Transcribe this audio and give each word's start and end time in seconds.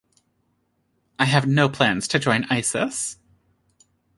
I 1.19 1.25
have 1.25 1.45
no 1.45 1.69
plans 1.69 2.07
to 2.07 2.17
join 2.17 2.45
Isis. 2.45 3.17